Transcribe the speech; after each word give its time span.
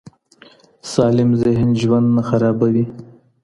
سالم 0.93 1.31
ذهن 1.41 1.69
ژوند 1.81 2.07
نه 2.15 2.21
خرابوي. 2.27 2.85